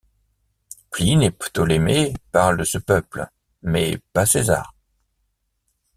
[0.89, 3.27] Pline et Ptolémée parlent de ce peuple,
[3.61, 4.73] mais pas César.